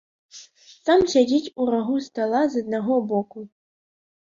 Сам 0.83 1.03
сядзіць 1.11 1.53
у 1.61 1.67
рагу 1.75 1.95
стала 2.07 2.41
з 2.55 2.65
аднаго 2.65 2.99
боку. 3.15 3.39